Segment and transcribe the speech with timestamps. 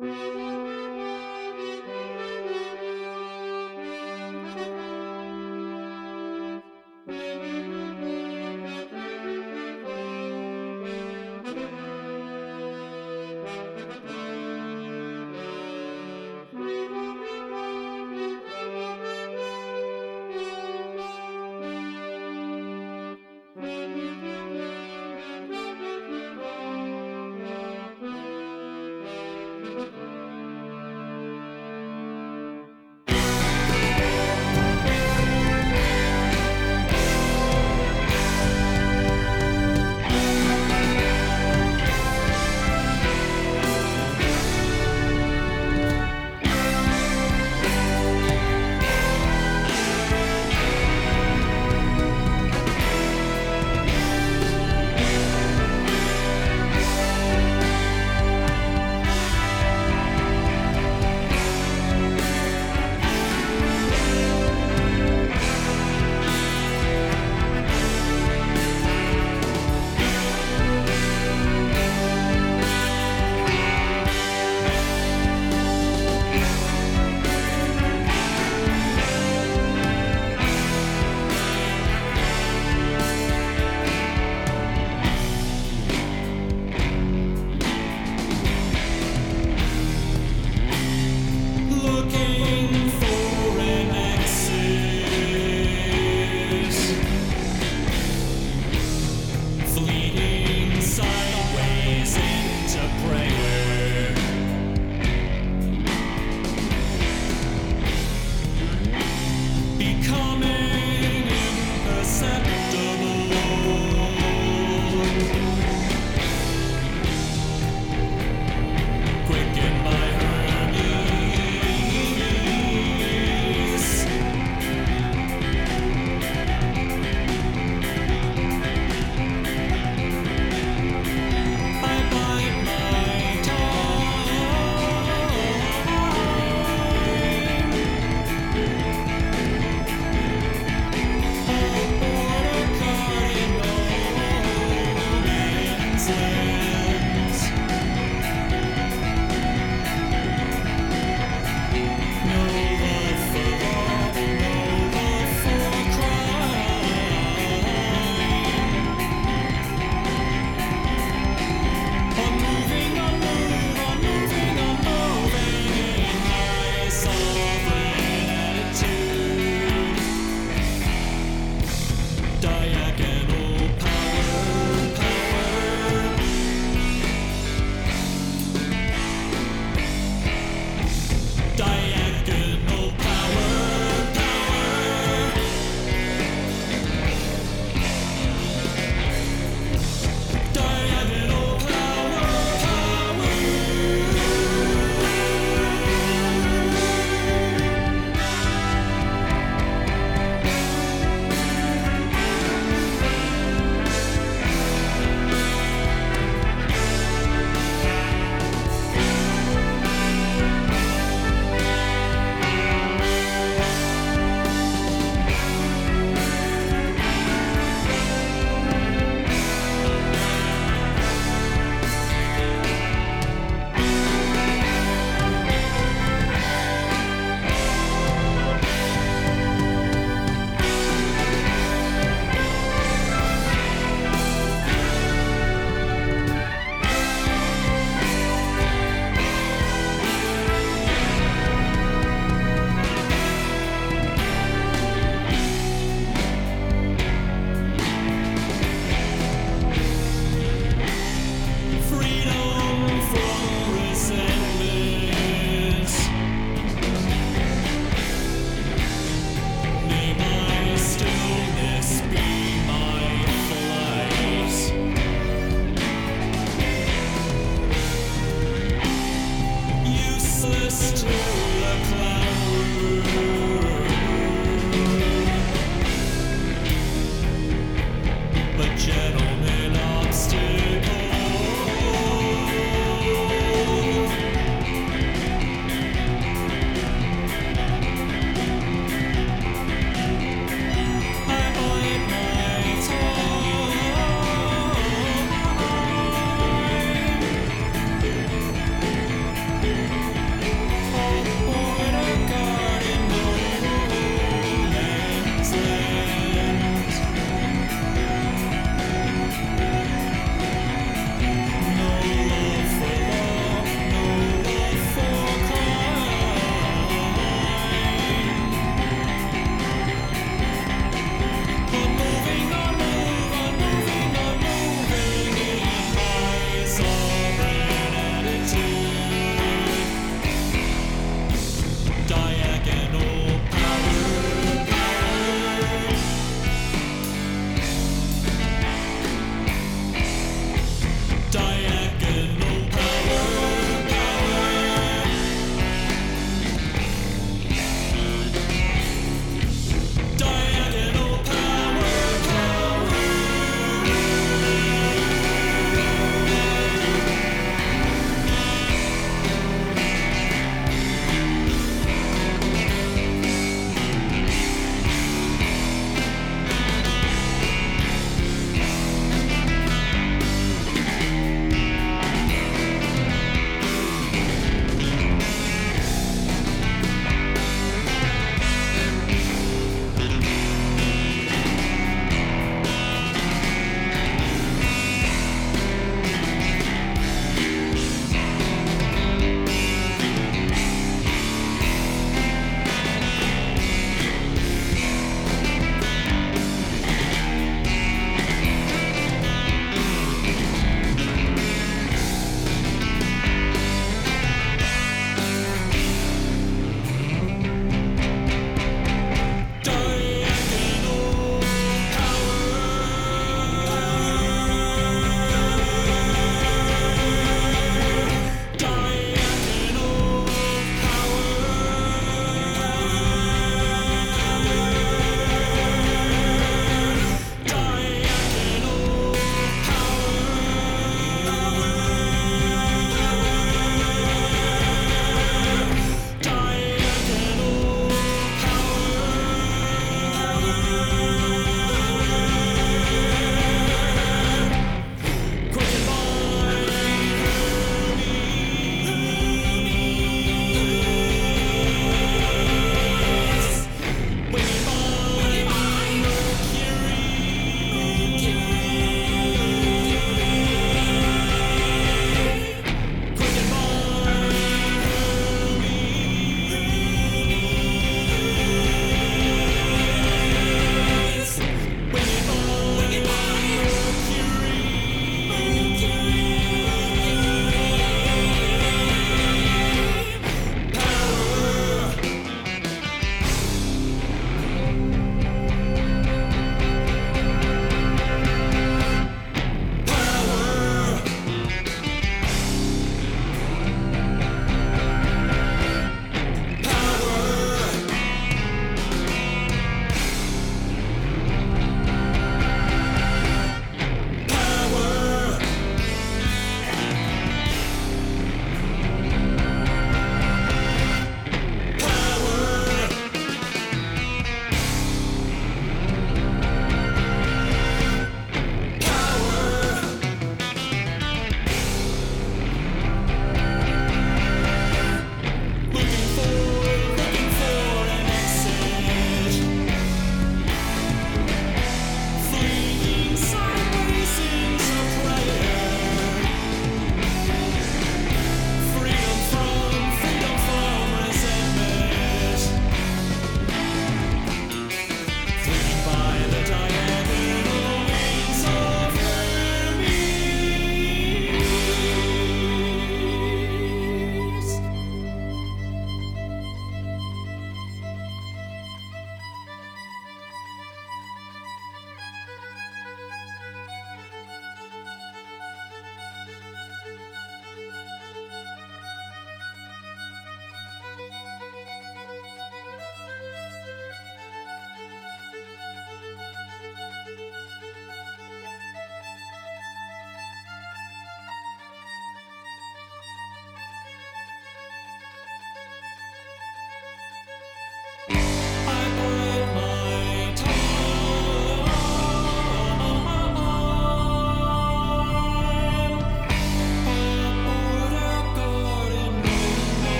[0.00, 0.23] Mm-hmm.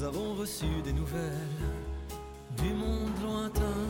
[0.00, 1.60] Nous avons reçu des nouvelles
[2.56, 3.84] du monde lointain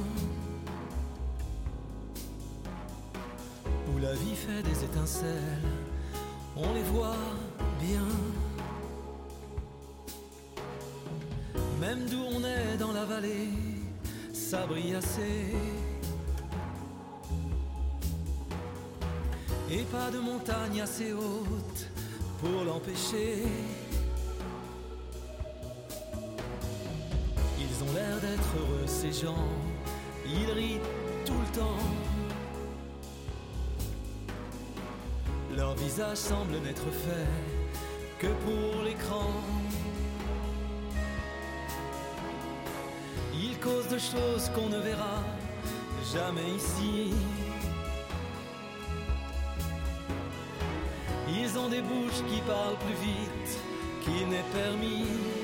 [3.86, 5.68] où la vie fait des étincelles,
[6.56, 7.14] on les voit
[7.80, 8.08] bien.
[11.80, 13.50] Même d'où on est dans la vallée,
[14.32, 15.54] ça brille assez.
[19.70, 21.88] Et pas de montagne assez haute
[22.40, 23.44] pour l'empêcher.
[28.20, 29.48] D'être heureux, ces gens.
[30.26, 30.80] Ils rient
[31.24, 31.84] tout le temps.
[35.56, 37.30] Leur visage semble n'être fait
[38.18, 39.30] que pour l'écran.
[43.34, 45.24] Ils causent de choses qu'on ne verra
[46.12, 47.12] jamais ici.
[51.28, 53.58] Ils ont des bouches qui parlent plus vite
[54.02, 55.39] qu'il n'est permis.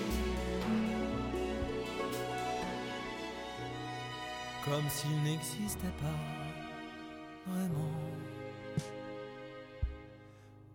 [4.66, 6.18] Comme s'il n'existait pas
[7.46, 7.92] vraiment.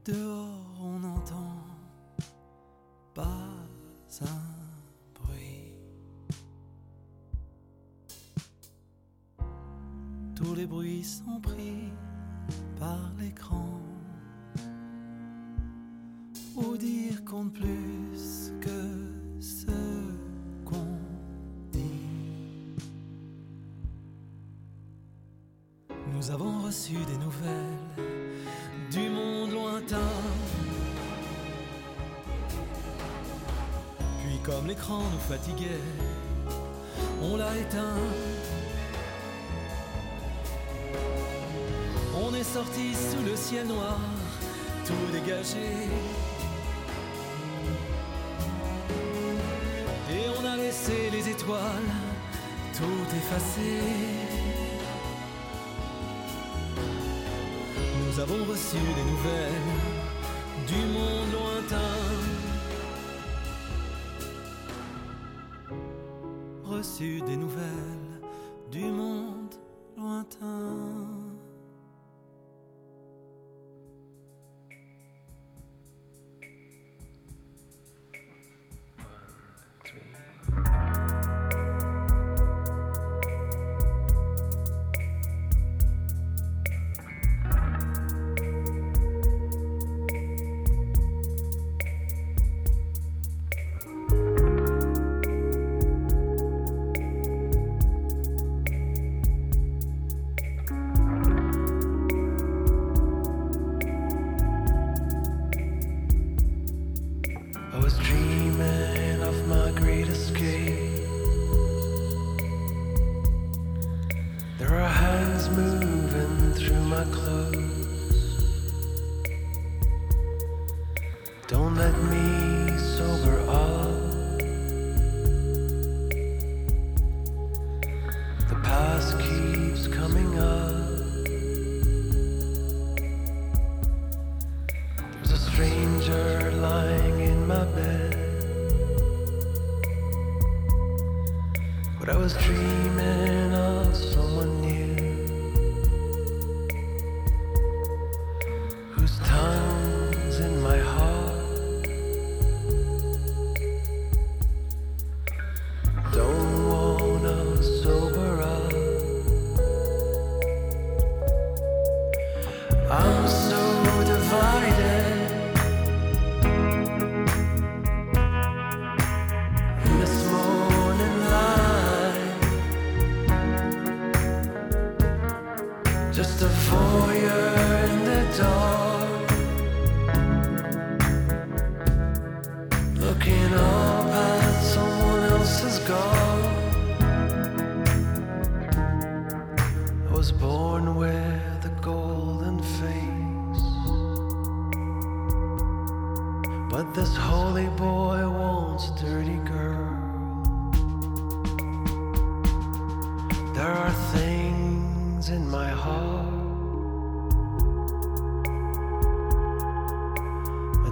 [0.05, 0.40] Dehors,
[52.77, 53.81] tout effacées.
[58.05, 59.69] Nous avons reçu des nouvelles
[60.67, 61.97] du monde lointain.
[66.63, 68.00] Reçu des nouvelles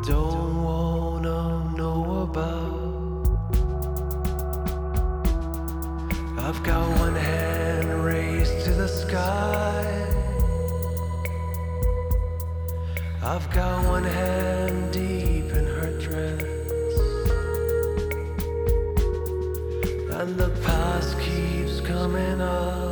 [0.05, 2.89] don't wanna know about.
[6.37, 9.85] I've got one hand raised to the sky.
[13.21, 16.41] I've got one hand deep in her dress.
[20.19, 22.88] And the past keeps coming up.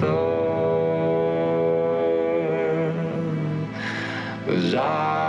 [0.00, 0.06] Cause
[4.74, 5.27] I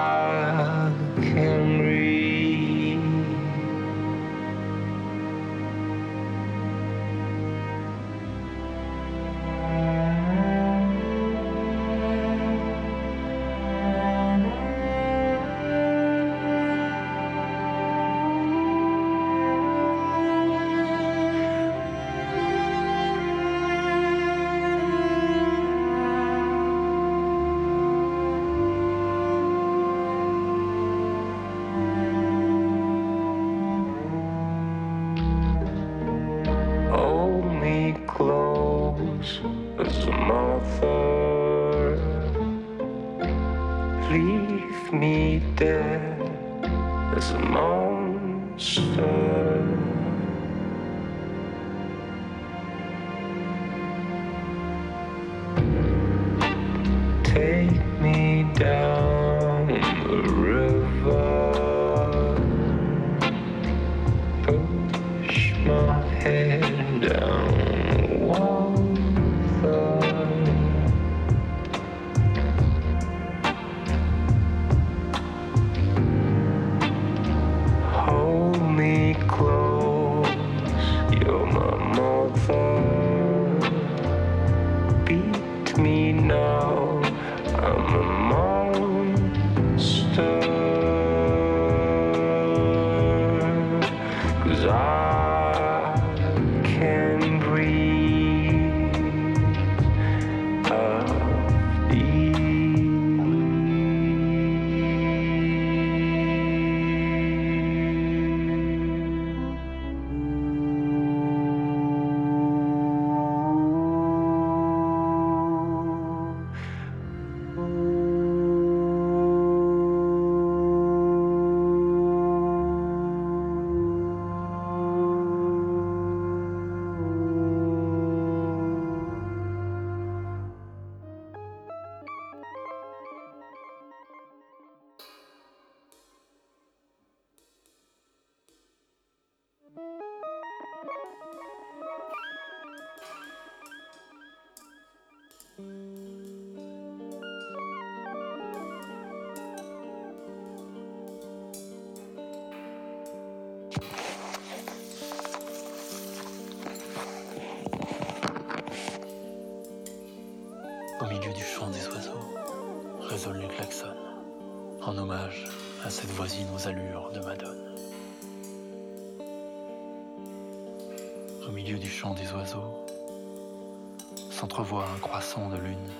[174.31, 175.91] s'entrevoit un croissant de lune,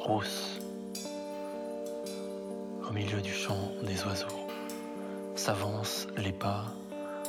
[0.00, 0.58] rousse.
[2.88, 4.46] Au milieu du chant des oiseaux,
[5.34, 6.64] s'avancent les pas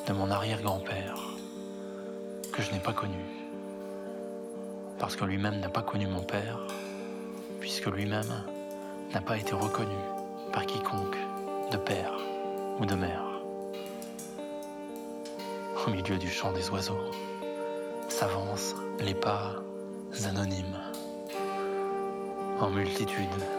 [0.08, 1.20] de mon arrière-grand-père,
[2.54, 3.40] que je n'ai pas connu
[5.00, 6.60] parce que lui-même n'a pas connu mon père,
[7.62, 8.44] puisque lui-même
[9.14, 9.96] n'a pas été reconnu
[10.52, 11.18] par quiconque
[11.72, 12.14] de père
[12.80, 13.24] ou de mère.
[15.88, 17.00] Au milieu du chant des oiseaux
[18.20, 19.64] s'avancent les pas
[20.26, 20.78] anonymes,
[22.60, 23.59] en multitude.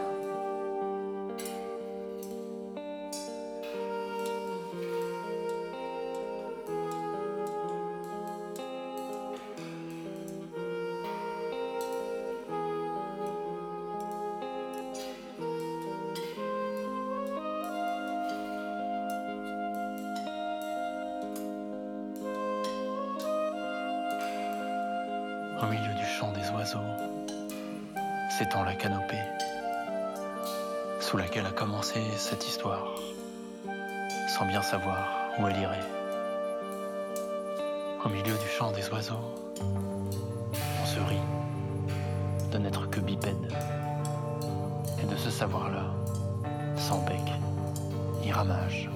[48.21, 48.89] Ni ramage,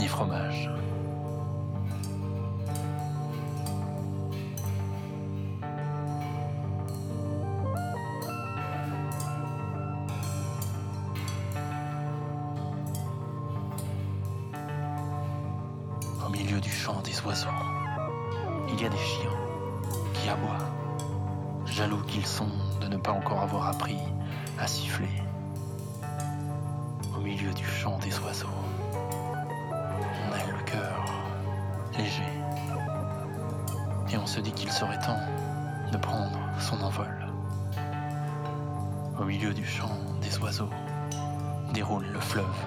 [0.00, 0.70] ni fromage.
[16.26, 17.48] Au milieu du chant des oiseaux,
[18.72, 19.30] il y a des chiens
[20.14, 20.58] qui aboient,
[21.66, 22.50] jaloux qu'ils sont
[22.80, 23.98] de ne pas encore avoir appris
[24.58, 25.27] à siffler.
[27.38, 28.48] Au milieu du chant des oiseaux,
[28.90, 31.04] on a le cœur
[31.96, 32.24] léger.
[34.10, 35.20] Et on se dit qu'il serait temps
[35.92, 37.14] de prendre son envol.
[39.20, 40.70] Au milieu du chant des oiseaux,
[41.72, 42.58] déroule le fleuve,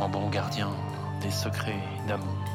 [0.00, 0.70] en bon gardien
[1.22, 2.53] des secrets d'amour.